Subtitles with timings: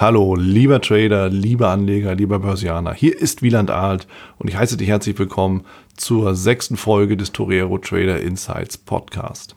[0.00, 2.94] Hallo, lieber Trader, lieber Anleger, lieber Börsianer.
[2.94, 4.06] Hier ist Wieland Alt
[4.38, 5.64] und ich heiße dich herzlich willkommen
[5.96, 9.56] zur sechsten Folge des Torero Trader Insights Podcast.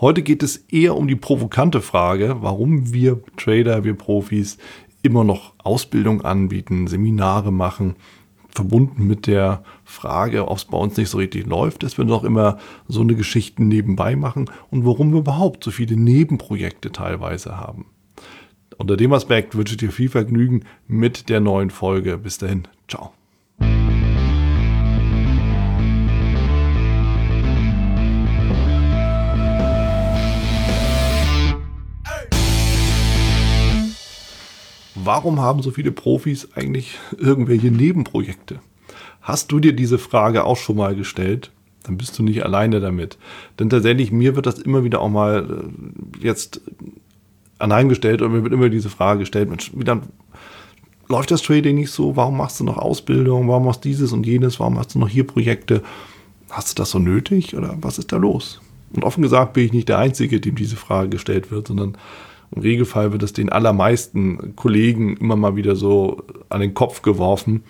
[0.00, 4.56] Heute geht es eher um die provokante Frage, warum wir Trader, wir Profis
[5.02, 7.96] immer noch Ausbildung anbieten, Seminare machen,
[8.48, 12.24] verbunden mit der Frage, ob es bei uns nicht so richtig läuft, dass wir noch
[12.24, 12.56] immer
[12.88, 17.91] so eine Geschichte nebenbei machen und warum wir überhaupt so viele Nebenprojekte teilweise haben.
[18.82, 22.18] Unter dem Aspekt wünsche ich dir viel Vergnügen mit der neuen Folge.
[22.18, 23.12] Bis dahin, ciao.
[34.96, 38.58] Warum haben so viele Profis eigentlich irgendwelche Nebenprojekte?
[39.20, 41.52] Hast du dir diese Frage auch schon mal gestellt?
[41.84, 43.16] Dann bist du nicht alleine damit.
[43.60, 45.70] Denn tatsächlich, mir wird das immer wieder auch mal
[46.20, 46.62] äh, jetzt
[47.62, 50.02] anheimgestellt und mir wird immer diese Frage gestellt, Mensch, wie dann
[51.08, 52.16] läuft das Trading nicht so?
[52.16, 53.48] Warum machst du noch Ausbildung?
[53.48, 54.60] Warum machst du dieses und jenes?
[54.60, 55.82] Warum hast du noch hier Projekte?
[56.50, 58.60] Hast du das so nötig oder was ist da los?
[58.92, 61.96] Und offen gesagt bin ich nicht der Einzige, dem diese Frage gestellt wird, sondern
[62.54, 67.62] im Regelfall wird es den allermeisten Kollegen immer mal wieder so an den Kopf geworfen.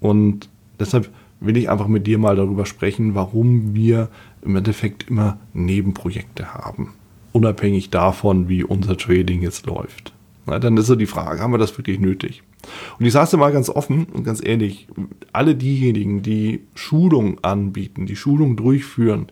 [0.00, 1.10] Und deshalb
[1.40, 4.08] will ich einfach mit dir mal darüber sprechen, warum wir
[4.42, 6.94] im Endeffekt immer Nebenprojekte haben
[7.32, 10.12] unabhängig davon, wie unser Trading jetzt läuft.
[10.46, 12.42] Na, dann ist so die Frage, haben wir das wirklich nötig?
[12.98, 14.88] Und ich sage es dir mal ganz offen und ganz ehrlich,
[15.32, 19.28] alle diejenigen, die Schulung anbieten, die Schulung durchführen,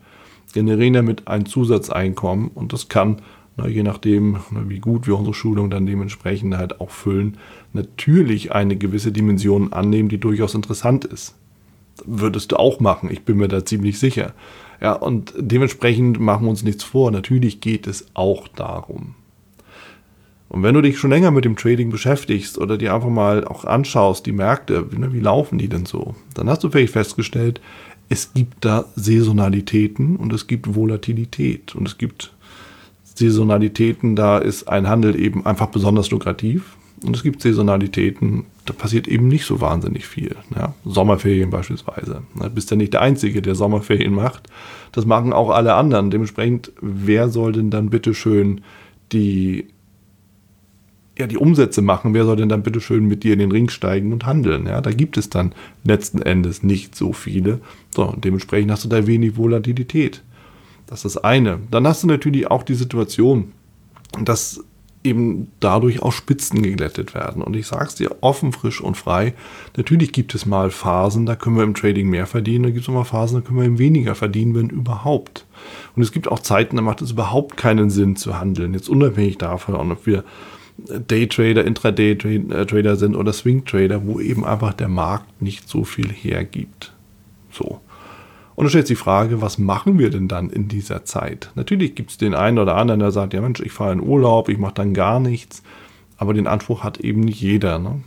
[0.53, 3.17] generieren damit ein Zusatzeinkommen und das kann,
[3.57, 7.37] na, je nachdem, na, wie gut wir unsere Schulung dann dementsprechend halt auch füllen,
[7.73, 11.35] natürlich eine gewisse Dimension annehmen, die durchaus interessant ist.
[12.05, 14.33] Würdest du auch machen, ich bin mir da ziemlich sicher.
[14.81, 17.11] Ja, und dementsprechend machen wir uns nichts vor.
[17.11, 19.15] Natürlich geht es auch darum.
[20.49, 23.65] Und wenn du dich schon länger mit dem Trading beschäftigst oder dir einfach mal auch
[23.65, 27.61] anschaust, die Märkte, ne, wie laufen die denn so, dann hast du vielleicht festgestellt,
[28.09, 32.33] es gibt da Saisonalitäten und es gibt Volatilität und es gibt
[33.03, 39.07] Saisonalitäten, da ist ein Handel eben einfach besonders lukrativ und es gibt Saisonalitäten, da passiert
[39.07, 40.35] eben nicht so wahnsinnig viel.
[40.55, 40.75] Ja?
[40.85, 42.21] Sommerferien beispielsweise.
[42.35, 44.47] Du bist ja nicht der Einzige, der Sommerferien macht.
[44.91, 46.11] Das machen auch alle anderen.
[46.11, 48.61] Dementsprechend, wer soll denn dann bitte schön
[49.11, 49.67] die,
[51.17, 52.13] ja, die Umsätze machen?
[52.13, 54.67] Wer soll denn dann bitte schön mit dir in den Ring steigen und handeln?
[54.67, 54.81] Ja?
[54.81, 55.53] Da gibt es dann
[55.83, 57.61] letzten Endes nicht so viele.
[57.95, 60.21] So, und dementsprechend hast du da wenig Volatilität.
[60.85, 61.59] Das ist das eine.
[61.71, 63.51] Dann hast du natürlich auch die Situation,
[64.23, 64.63] dass
[65.09, 67.41] eben dadurch auch Spitzen geglättet werden.
[67.41, 69.33] Und ich sage es dir offen, frisch und frei.
[69.75, 72.63] Natürlich gibt es mal Phasen, da können wir im Trading mehr verdienen.
[72.63, 75.45] Da gibt es auch mal Phasen, da können wir eben weniger verdienen, wenn überhaupt.
[75.95, 78.73] Und es gibt auch Zeiten, da macht es überhaupt keinen Sinn zu handeln.
[78.73, 80.23] Jetzt unabhängig davon, ob wir
[80.87, 86.93] Daytrader, Intraday-Trader sind oder Swing-Trader, wo eben einfach der Markt nicht so viel hergibt.
[87.51, 87.81] So.
[88.59, 91.49] Und dann stellt sich die Frage, was machen wir denn dann in dieser Zeit?
[91.55, 94.49] Natürlich gibt es den einen oder anderen, der sagt, ja Mensch, ich fahre in Urlaub,
[94.49, 95.63] ich mache dann gar nichts.
[96.17, 97.79] Aber den Anspruch hat eben nicht jeder.
[97.79, 98.01] Ne?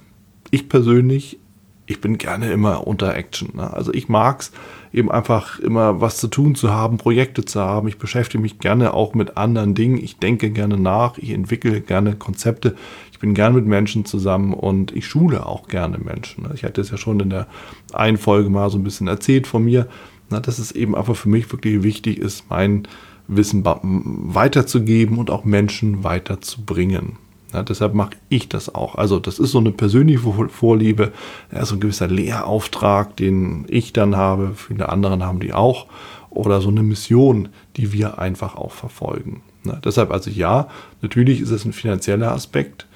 [0.50, 1.38] Ich persönlich,
[1.86, 3.52] ich bin gerne immer unter Action.
[3.54, 3.72] Ne?
[3.72, 4.52] Also ich mag es
[4.92, 7.88] eben einfach immer was zu tun zu haben, Projekte zu haben.
[7.88, 9.96] Ich beschäftige mich gerne auch mit anderen Dingen.
[9.96, 12.76] Ich denke gerne nach, ich entwickle gerne Konzepte.
[13.10, 16.42] Ich bin gerne mit Menschen zusammen und ich schule auch gerne Menschen.
[16.42, 16.50] Ne?
[16.52, 17.46] Ich hatte es ja schon in der
[17.94, 19.88] einen Folge mal so ein bisschen erzählt von mir
[20.32, 22.88] na, dass es eben einfach für mich wirklich wichtig ist, mein
[23.28, 27.18] Wissen weiterzugeben und auch Menschen weiterzubringen.
[27.52, 28.94] Ja, deshalb mache ich das auch.
[28.94, 31.12] Also das ist so eine persönliche Vorliebe,
[31.52, 35.86] ja, so ein gewisser Lehrauftrag, den ich dann habe, viele anderen haben die auch,
[36.30, 39.42] oder so eine Mission, die wir einfach auch verfolgen.
[39.64, 40.68] Ja, deshalb also ja,
[41.02, 42.86] natürlich ist es ein finanzieller Aspekt,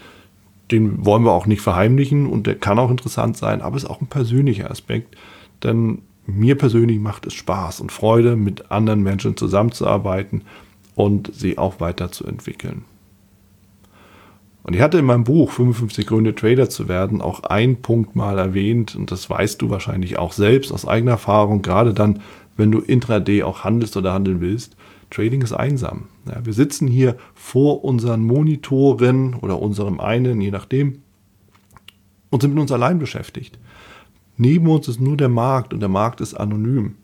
[0.70, 3.90] den wollen wir auch nicht verheimlichen und der kann auch interessant sein, aber es ist
[3.90, 5.16] auch ein persönlicher Aspekt,
[5.62, 10.42] denn mir persönlich macht es Spaß und Freude, mit anderen Menschen zusammenzuarbeiten
[10.94, 12.84] und sie auch weiterzuentwickeln.
[14.66, 18.36] Und ich hatte in meinem Buch 55 Gründe Trader zu werden auch einen Punkt mal
[18.36, 22.20] erwähnt und das weißt du wahrscheinlich auch selbst aus eigener Erfahrung, gerade dann,
[22.56, 24.76] wenn du intraday auch handelst oder handeln willst.
[25.10, 26.08] Trading ist einsam.
[26.26, 31.02] Ja, wir sitzen hier vor unseren Monitoren oder unserem einen, je nachdem,
[32.30, 33.60] und sind mit uns allein beschäftigt.
[34.36, 36.96] Neben uns ist nur der Markt und der Markt ist anonym.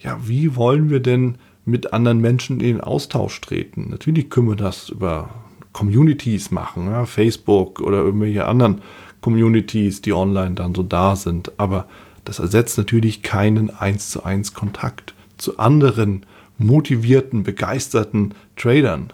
[0.00, 3.88] Ja, wie wollen wir denn mit anderen Menschen in den Austausch treten?
[3.90, 5.30] Natürlich können wir das über
[5.72, 8.82] Communities machen, ja, Facebook oder irgendwelche anderen
[9.20, 11.52] Communities, die online dann so da sind.
[11.58, 11.88] Aber
[12.24, 16.24] das ersetzt natürlich keinen 1 zu 1 Kontakt zu anderen
[16.58, 19.12] motivierten, begeisterten Tradern,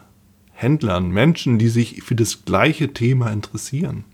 [0.52, 4.04] Händlern, Menschen, die sich für das gleiche Thema interessieren.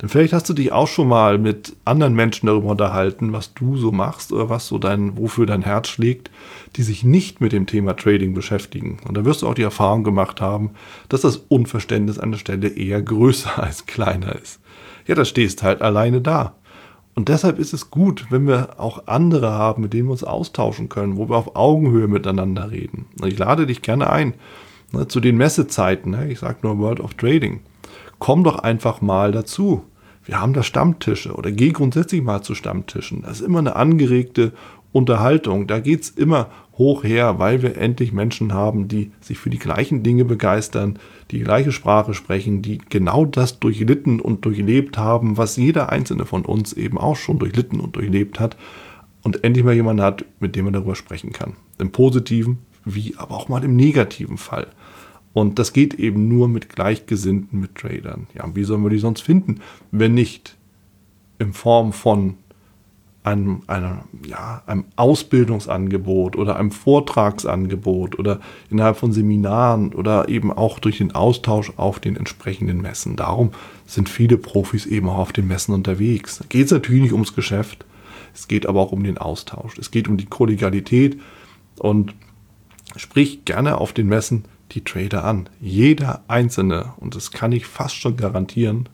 [0.00, 3.76] Denn vielleicht hast du dich auch schon mal mit anderen Menschen darüber unterhalten, was du
[3.76, 6.30] so machst oder was so dein, wofür dein Herz schlägt,
[6.76, 8.98] die sich nicht mit dem Thema Trading beschäftigen.
[9.08, 10.70] Und da wirst du auch die Erfahrung gemacht haben,
[11.08, 14.60] dass das Unverständnis an der Stelle eher größer als kleiner ist.
[15.06, 16.54] Ja, da stehst halt alleine da.
[17.16, 20.88] Und deshalb ist es gut, wenn wir auch andere haben, mit denen wir uns austauschen
[20.88, 23.06] können, wo wir auf Augenhöhe miteinander reden.
[23.20, 24.34] Und ich lade dich gerne ein
[24.92, 26.12] ne, zu den Messezeiten.
[26.12, 27.60] Ne, ich sage nur World of Trading
[28.18, 29.84] komm doch einfach mal dazu.
[30.24, 33.22] Wir haben da Stammtische oder geh grundsätzlich mal zu Stammtischen.
[33.22, 34.52] Das ist immer eine angeregte
[34.92, 35.66] Unterhaltung.
[35.66, 39.58] Da geht es immer hoch her, weil wir endlich Menschen haben, die sich für die
[39.58, 40.98] gleichen Dinge begeistern,
[41.30, 46.44] die, gleiche Sprache sprechen, die genau das durchlitten und durchlebt haben, was jeder einzelne von
[46.44, 48.56] uns eben auch schon durchlitten und durchlebt hat.
[49.22, 51.56] Und endlich mal jemanden hat, mit dem man darüber sprechen kann.
[51.78, 52.58] Im positiven
[52.94, 54.68] wie aber auch mal im negativen Fall.
[55.32, 58.26] Und das geht eben nur mit Gleichgesinnten, mit Tradern.
[58.34, 59.60] Ja, wie sollen wir die sonst finden,
[59.90, 60.56] wenn nicht
[61.38, 62.34] in Form von
[63.22, 68.40] einem, einem, ja, einem Ausbildungsangebot oder einem Vortragsangebot oder
[68.70, 73.16] innerhalb von Seminaren oder eben auch durch den Austausch auf den entsprechenden Messen.
[73.16, 73.50] Darum
[73.86, 76.38] sind viele Profis eben auch auf den Messen unterwegs.
[76.38, 77.84] Da geht es natürlich nicht ums Geschäft,
[78.34, 79.78] es geht aber auch um den Austausch.
[79.78, 81.20] Es geht um die Kollegialität
[81.78, 82.14] und
[82.96, 85.48] sprich gerne auf den Messen die Trader an.
[85.60, 88.88] Jeder einzelne, und das kann ich fast schon garantieren,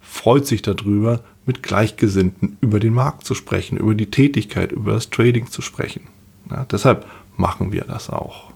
[0.00, 5.10] freut sich darüber, mit Gleichgesinnten über den Markt zu sprechen, über die Tätigkeit, über das
[5.10, 6.02] Trading zu sprechen.
[6.50, 7.06] Ja, deshalb
[7.36, 8.52] machen wir das auch.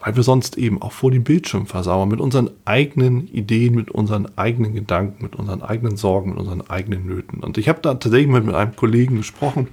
[0.00, 4.36] Weil wir sonst eben auch vor dem Bildschirm versauern mit unseren eigenen Ideen, mit unseren
[4.36, 7.40] eigenen Gedanken, mit unseren eigenen Sorgen, mit unseren eigenen Nöten.
[7.40, 9.68] Und ich habe da tatsächlich mal mit einem Kollegen gesprochen,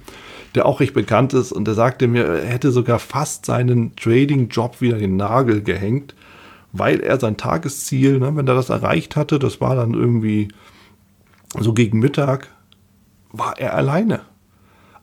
[0.54, 4.80] der auch recht bekannt ist und der sagte mir, er hätte sogar fast seinen Trading-Job
[4.80, 6.14] wieder den Nagel gehängt,
[6.72, 10.48] weil er sein Tagesziel, ne, wenn er das erreicht hatte, das war dann irgendwie
[11.58, 12.48] so gegen Mittag,
[13.30, 14.20] war er alleine.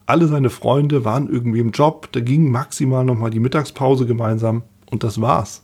[0.06, 5.04] Alle seine Freunde waren irgendwie im Job, da ging maximal nochmal die Mittagspause gemeinsam und
[5.04, 5.62] das war's.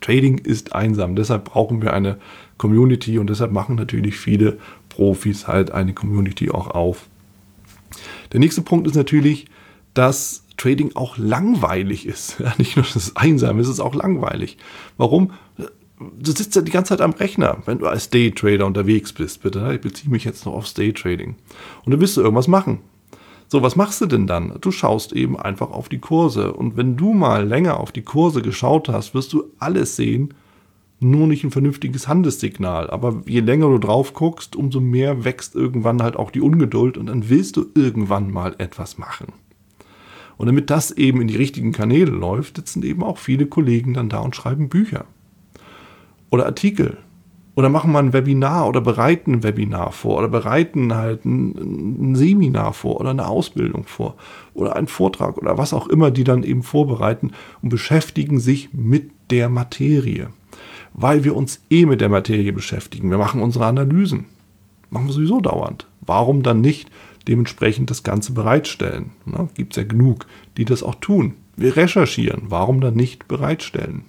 [0.00, 2.18] Trading ist einsam, deshalb brauchen wir eine
[2.58, 4.58] Community und deshalb machen natürlich viele
[4.88, 7.08] Profis halt eine Community auch auf.
[8.32, 9.46] Der nächste Punkt ist natürlich,
[9.94, 12.36] dass Trading auch langweilig ist.
[12.40, 14.58] Ja, nicht nur, dass es einsam ist, es ist auch langweilig.
[14.96, 15.32] Warum?
[16.18, 19.60] Du sitzt ja die ganze Zeit am Rechner, wenn du als Daytrader unterwegs bist, bitte.
[19.60, 19.74] Ne?
[19.76, 21.36] Ich beziehe mich jetzt noch aufs Daytrading.
[21.84, 22.80] Und dann willst du irgendwas machen.
[23.46, 24.56] So, was machst du denn dann?
[24.60, 26.54] Du schaust eben einfach auf die Kurse.
[26.54, 30.34] Und wenn du mal länger auf die Kurse geschaut hast, wirst du alles sehen,
[31.02, 32.90] nur nicht ein vernünftiges Handelssignal.
[32.90, 37.06] Aber je länger du drauf guckst, umso mehr wächst irgendwann halt auch die Ungeduld und
[37.06, 39.32] dann willst du irgendwann mal etwas machen.
[40.36, 44.08] Und damit das eben in die richtigen Kanäle läuft, sitzen eben auch viele Kollegen dann
[44.08, 45.04] da und schreiben Bücher
[46.30, 46.98] oder Artikel
[47.54, 52.14] oder machen mal ein Webinar oder bereiten ein Webinar vor oder bereiten halt ein, ein,
[52.14, 54.16] Seminar vor oder eine Ausbildung vor
[54.54, 59.10] oder einen Vortrag oder was auch immer die dann eben vorbereiten und beschäftigen sich mit
[59.30, 60.30] der Materie
[60.94, 63.10] weil wir uns eh mit der Materie beschäftigen.
[63.10, 64.26] Wir machen unsere Analysen.
[64.90, 65.86] Machen wir sowieso dauernd.
[66.00, 66.90] Warum dann nicht
[67.28, 69.12] dementsprechend das Ganze bereitstellen?
[69.54, 71.34] Gibt es ja genug, die das auch tun.
[71.56, 72.44] Wir recherchieren.
[72.48, 74.04] Warum dann nicht bereitstellen?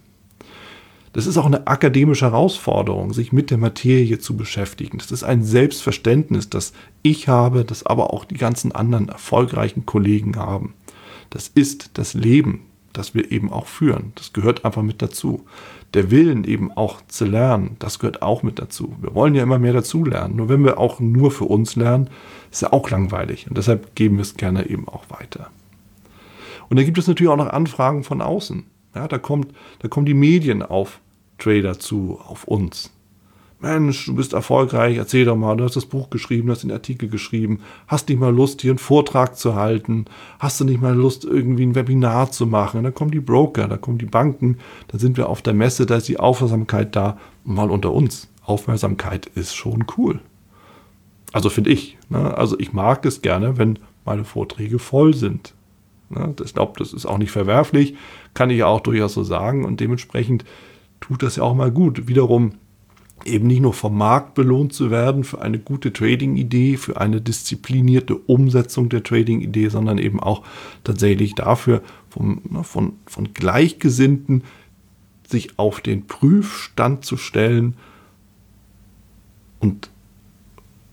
[1.14, 4.98] Das ist auch eine akademische Herausforderung, sich mit der Materie zu beschäftigen.
[4.98, 6.74] Das ist ein Selbstverständnis, das
[7.04, 10.74] ich habe, das aber auch die ganzen anderen erfolgreichen Kollegen haben.
[11.30, 12.62] Das ist das Leben,
[12.94, 14.14] das wir eben auch führen.
[14.16, 15.46] Das gehört einfach mit dazu
[15.94, 18.96] der Willen eben auch zu lernen, das gehört auch mit dazu.
[19.02, 20.36] Wir wollen ja immer mehr dazu lernen.
[20.36, 22.10] Nur wenn wir auch nur für uns lernen,
[22.52, 23.48] ist ja auch langweilig.
[23.48, 25.50] Und deshalb geben wir es gerne eben auch weiter.
[26.70, 28.64] Und dann gibt es natürlich auch noch Anfragen von außen.
[28.96, 31.00] Ja, da, kommt, da kommen die Medien auf
[31.38, 32.92] Trader zu, auf uns.
[33.64, 36.72] Mensch, du bist erfolgreich, erzähl doch mal, du hast das Buch geschrieben, du hast den
[36.72, 40.04] Artikel geschrieben, hast nicht mal Lust, hier einen Vortrag zu halten,
[40.38, 42.80] hast du nicht mal Lust, irgendwie ein Webinar zu machen.
[42.80, 44.58] Und dann kommen die Broker, da kommen die Banken,
[44.90, 48.30] da sind wir auf der Messe, da ist die Aufmerksamkeit da, mal unter uns.
[48.46, 50.20] Aufmerksamkeit ist schon cool.
[51.32, 51.98] Also finde ich.
[52.10, 52.38] Ne?
[52.38, 55.54] Also ich mag es gerne, wenn meine Vorträge voll sind.
[56.10, 56.36] Ne?
[56.44, 57.96] Ich glaube, das ist auch nicht verwerflich,
[58.34, 60.44] kann ich auch durchaus so sagen und dementsprechend
[61.00, 62.10] tut das ja auch mal gut.
[62.10, 62.56] Wiederum
[63.26, 68.16] eben nicht nur vom Markt belohnt zu werden für eine gute Trading-Idee, für eine disziplinierte
[68.16, 70.44] Umsetzung der Trading-Idee, sondern eben auch
[70.84, 74.44] tatsächlich dafür, vom, ne, von, von Gleichgesinnten
[75.28, 77.76] sich auf den Prüfstand zu stellen
[79.60, 79.90] und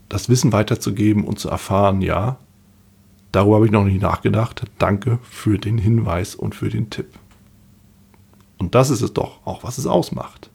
[0.09, 2.39] das Wissen weiterzugeben und zu erfahren, ja,
[3.33, 4.65] darüber habe ich noch nicht nachgedacht.
[4.79, 7.09] Danke für den Hinweis und für den Tipp.
[8.59, 10.51] Und das ist es doch auch, was es ausmacht.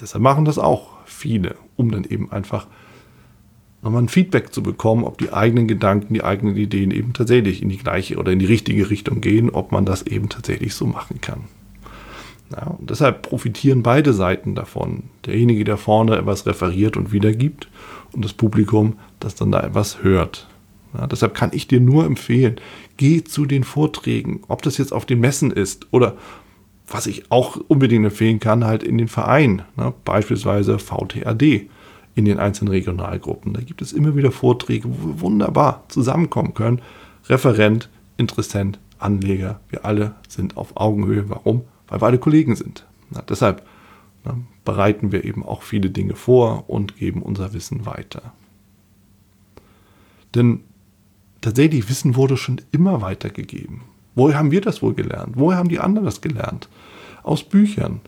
[0.00, 2.66] Deshalb machen das auch viele, um dann eben einfach
[3.82, 7.68] nochmal ein Feedback zu bekommen, ob die eigenen Gedanken, die eigenen Ideen eben tatsächlich in
[7.68, 11.20] die gleiche oder in die richtige Richtung gehen, ob man das eben tatsächlich so machen
[11.20, 11.44] kann.
[12.52, 15.04] Ja, und deshalb profitieren beide Seiten davon.
[15.24, 17.68] Derjenige, der vorne etwas referiert und wiedergibt
[18.12, 20.48] und das Publikum, das dann da etwas hört.
[20.96, 22.56] Ja, deshalb kann ich dir nur empfehlen,
[22.96, 26.16] geh zu den Vorträgen, ob das jetzt auf den Messen ist oder
[26.86, 31.68] was ich auch unbedingt empfehlen kann, halt in den Vereinen, ne, beispielsweise VTAD
[32.14, 33.52] in den einzelnen Regionalgruppen.
[33.52, 36.80] Da gibt es immer wieder Vorträge, wo wir wunderbar zusammenkommen können.
[37.28, 41.28] Referent, Interessent, Anleger, wir alle sind auf Augenhöhe.
[41.28, 41.62] Warum?
[41.88, 42.86] Weil wir alle Kollegen sind.
[43.10, 43.66] Na, deshalb
[44.24, 48.32] na, bereiten wir eben auch viele Dinge vor und geben unser Wissen weiter.
[50.34, 50.60] Denn
[51.42, 53.82] tatsächlich Wissen wurde schon immer weitergegeben.
[54.16, 55.34] Woher haben wir das wohl gelernt?
[55.36, 56.68] Woher haben die anderen das gelernt?
[57.22, 58.00] Aus Büchern,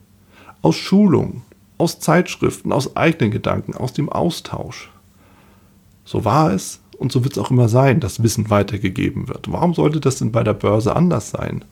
[0.63, 1.43] aus Schulungen,
[1.77, 4.91] aus Zeitschriften, aus eigenen Gedanken, aus dem Austausch.
[6.05, 9.53] So war es und so wird es auch immer sein, dass Wissen weitergegeben wird.
[9.53, 11.65] Warum sollte das denn bei der Börse anders sein?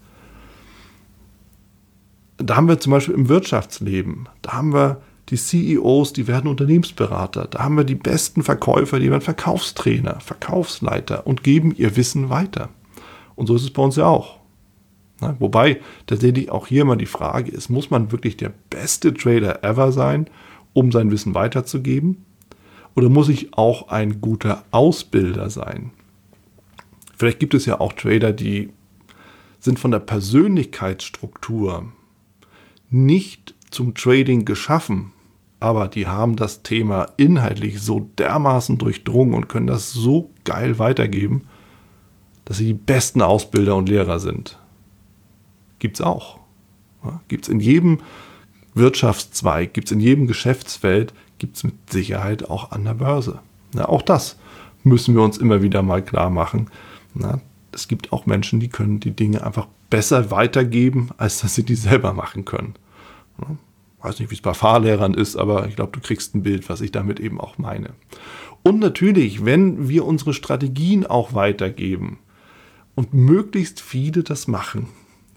[2.37, 5.01] Da haben wir zum Beispiel im Wirtschaftsleben, da haben wir
[5.31, 11.27] die CEOs, die werden Unternehmensberater, da haben wir die besten Verkäufer, die werden Verkaufstrainer, Verkaufsleiter
[11.27, 12.69] und geben ihr Wissen weiter.
[13.37, 14.39] Und so ist es bei uns ja auch.
[15.21, 19.63] Na, wobei tatsächlich auch hier mal die Frage ist, muss man wirklich der beste Trader
[19.65, 20.29] ever sein,
[20.73, 22.25] um sein Wissen weiterzugeben?
[22.95, 25.91] Oder muss ich auch ein guter Ausbilder sein?
[27.17, 28.71] Vielleicht gibt es ja auch Trader, die
[29.59, 31.93] sind von der Persönlichkeitsstruktur
[32.91, 35.13] nicht zum Trading geschaffen,
[35.61, 41.43] aber die haben das Thema inhaltlich so dermaßen durchdrungen und können das so geil weitergeben,
[42.47, 44.59] dass sie die besten Ausbilder und Lehrer sind.
[45.79, 46.39] Gibt es auch.
[47.05, 47.99] Ja, gibt es in jedem
[48.75, 53.41] Wirtschaftszweig, gibt es in jedem Geschäftsfeld, gibt es mit Sicherheit auch an der Börse.
[53.75, 54.39] Ja, auch das
[54.85, 56.71] müssen wir uns immer wieder mal klar machen.
[57.15, 57.41] Ja,
[57.73, 61.75] es gibt auch Menschen, die können die Dinge einfach besser weitergeben, als dass sie die
[61.75, 62.75] selber machen können.
[63.41, 63.57] Ja,
[64.03, 66.81] weiß nicht, wie es bei Fahrlehrern ist, aber ich glaube, du kriegst ein Bild, was
[66.81, 67.91] ich damit eben auch meine.
[68.63, 72.19] Und natürlich, wenn wir unsere Strategien auch weitergeben
[72.97, 74.89] und möglichst viele das machen,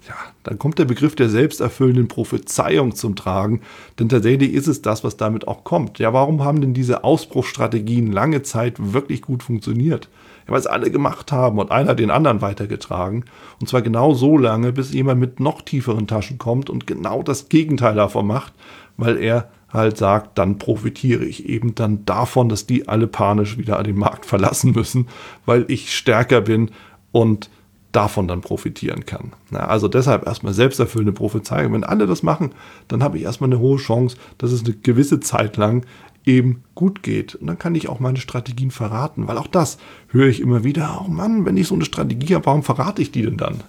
[0.07, 3.61] ja, dann kommt der Begriff der selbsterfüllenden Prophezeiung zum Tragen,
[3.99, 5.99] denn tatsächlich ist es das, was damit auch kommt.
[5.99, 10.09] Ja, warum haben denn diese Ausbruchsstrategien lange Zeit wirklich gut funktioniert?
[10.47, 13.25] Ja, weil es alle gemacht haben und einer den anderen weitergetragen.
[13.59, 17.49] Und zwar genau so lange, bis jemand mit noch tieferen Taschen kommt und genau das
[17.49, 18.53] Gegenteil davon macht,
[18.97, 23.81] weil er halt sagt, dann profitiere ich eben dann davon, dass die alle panisch wieder
[23.83, 25.07] den Markt verlassen müssen,
[25.45, 26.71] weil ich stärker bin
[27.11, 27.49] und
[27.91, 29.33] davon dann profitieren kann.
[29.51, 31.73] Ja, also deshalb erstmal selbsterfüllende Prophezeiung.
[31.73, 32.51] Wenn alle das machen,
[32.87, 35.85] dann habe ich erstmal eine hohe Chance, dass es eine gewisse Zeit lang
[36.25, 37.35] eben gut geht.
[37.35, 41.03] Und dann kann ich auch meine Strategien verraten, weil auch das höre ich immer wieder,
[41.03, 43.63] oh Mann, wenn ich so eine Strategie habe, warum verrate ich die denn dann?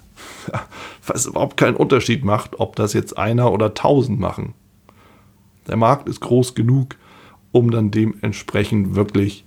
[1.13, 4.55] Es überhaupt keinen Unterschied macht, ob das jetzt einer oder tausend machen.
[5.67, 6.97] Der Markt ist groß genug,
[7.51, 9.45] um dann dementsprechend wirklich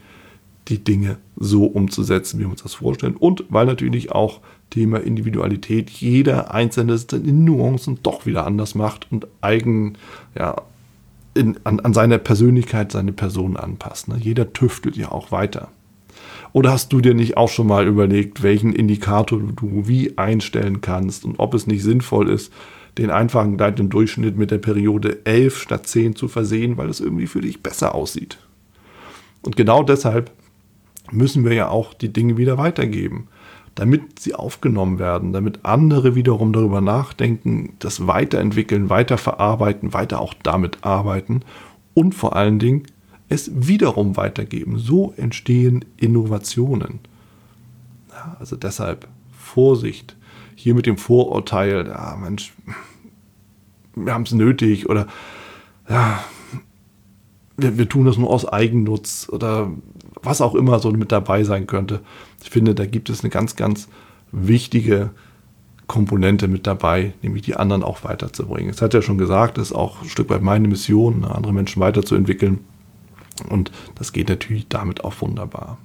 [0.68, 3.16] die Dinge so umzusetzen, wie wir uns das vorstellen.
[3.16, 4.40] Und weil natürlich auch
[4.70, 9.94] Thema Individualität jeder Einzelne es in Nuancen doch wieder anders macht und eigen,
[10.38, 10.56] ja,
[11.36, 14.08] in, an, an seine Persönlichkeit, seine Person anpasst.
[14.08, 14.18] Ne?
[14.20, 15.70] Jeder tüftelt ja auch weiter.
[16.54, 21.26] Oder hast du dir nicht auch schon mal überlegt, welchen Indikator du wie einstellen kannst
[21.26, 22.54] und ob es nicht sinnvoll ist,
[23.00, 27.00] den einfachen Gleit im Durchschnitt mit der Periode 11 statt 10 zu versehen, weil es
[27.00, 28.38] irgendwie für dich besser aussieht?
[29.42, 30.32] Und genau deshalb
[31.14, 33.28] müssen wir ja auch die Dinge wieder weitergeben,
[33.76, 40.84] damit sie aufgenommen werden, damit andere wiederum darüber nachdenken, das weiterentwickeln, weiterverarbeiten, weiter auch damit
[40.84, 41.42] arbeiten
[41.94, 42.84] und vor allen Dingen
[43.30, 44.78] es wiederum weitergeben.
[44.78, 47.00] So entstehen Innovationen.
[48.12, 50.16] Ja, also deshalb Vorsicht.
[50.56, 52.54] Hier mit dem Vorurteil, ja Mensch,
[53.96, 55.08] wir haben es nötig oder
[55.90, 56.24] ja,
[57.58, 59.72] wir, wir tun das nur aus Eigennutz oder
[60.22, 62.02] was auch immer so mit dabei sein könnte.
[62.44, 63.88] Ich finde, da gibt es eine ganz, ganz
[64.32, 65.12] wichtige
[65.88, 68.70] Komponente mit dabei, nämlich die anderen auch weiterzubringen.
[68.70, 71.82] Es hat ja schon gesagt, es ist auch ein Stück weit meine Mission, andere Menschen
[71.82, 72.60] weiterzuentwickeln.
[73.50, 75.78] Und das geht natürlich damit auch wunderbar.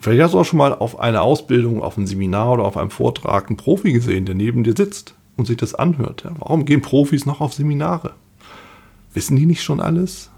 [0.00, 2.90] vielleicht hast du auch schon mal auf eine Ausbildung, auf ein Seminar oder auf einem
[2.90, 6.24] Vortrag einen Profi gesehen, der neben dir sitzt und sich das anhört.
[6.38, 8.14] Warum gehen Profis noch auf Seminare?
[9.14, 10.31] Wissen die nicht schon alles?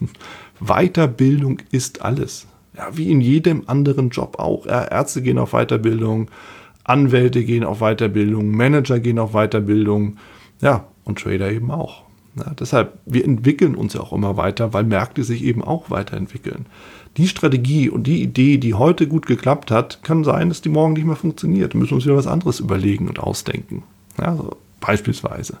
[0.60, 2.46] Weiterbildung ist alles.
[2.76, 4.66] Ja, wie in jedem anderen Job auch.
[4.66, 6.30] Ja, Ärzte gehen auf Weiterbildung,
[6.82, 10.16] Anwälte gehen auf Weiterbildung, Manager gehen auf Weiterbildung,
[10.60, 12.02] ja, und Trader eben auch.
[12.36, 16.66] Ja, deshalb, wir entwickeln uns ja auch immer weiter, weil Märkte sich eben auch weiterentwickeln.
[17.16, 20.94] Die Strategie und die Idee, die heute gut geklappt hat, kann sein, dass die morgen
[20.94, 21.74] nicht mehr funktioniert.
[21.74, 23.84] Da müssen wir uns wieder was anderes überlegen und ausdenken.
[24.18, 25.58] Ja, so beispielsweise.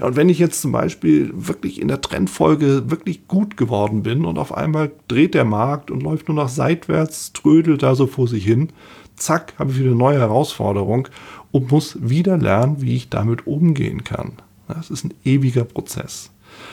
[0.00, 4.24] Ja, und wenn ich jetzt zum Beispiel wirklich in der Trendfolge wirklich gut geworden bin
[4.24, 8.26] und auf einmal dreht der Markt und läuft nur noch seitwärts, trödelt da so vor
[8.26, 8.70] sich hin,
[9.16, 11.08] zack, habe ich wieder eine neue Herausforderung
[11.52, 14.32] und muss wieder lernen, wie ich damit umgehen kann.
[14.68, 16.30] Das ist ein ewiger Prozess.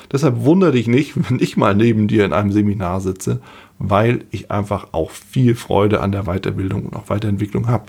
[0.09, 3.41] Deshalb wundere dich nicht, wenn ich mal neben dir in einem Seminar sitze,
[3.77, 7.87] weil ich einfach auch viel Freude an der Weiterbildung und auch Weiterentwicklung habe.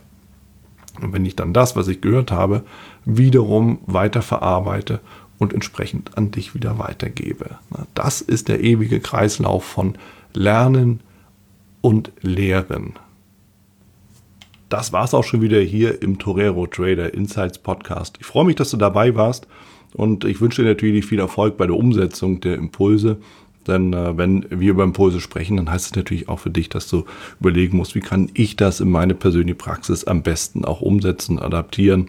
[1.00, 2.64] Und wenn ich dann das, was ich gehört habe,
[3.04, 5.00] wiederum weiter verarbeite
[5.38, 7.58] und entsprechend an dich wieder weitergebe.
[7.94, 9.96] Das ist der ewige Kreislauf von
[10.34, 11.00] Lernen
[11.80, 12.94] und Lehren.
[14.68, 18.18] Das war es auch schon wieder hier im Torero Trader Insights Podcast.
[18.20, 19.46] Ich freue mich, dass du dabei warst
[19.94, 23.18] und ich wünsche dir natürlich viel Erfolg bei der Umsetzung der Impulse.
[23.66, 26.88] Denn äh, wenn wir über Impulse sprechen, dann heißt es natürlich auch für dich, dass
[26.88, 27.04] du
[27.38, 32.08] überlegen musst, wie kann ich das in meine persönliche Praxis am besten auch umsetzen, adaptieren